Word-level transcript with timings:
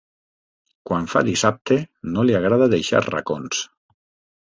Quan 0.91 1.09
fa 1.11 1.23
dissabte 1.27 1.79
no 2.17 2.27
li 2.31 2.41
agrada 2.43 2.73
deixar 2.75 3.07
racons. 3.13 3.65